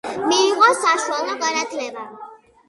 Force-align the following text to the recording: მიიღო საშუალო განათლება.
მიიღო 0.29 0.69
საშუალო 0.79 1.37
განათლება. 1.45 2.09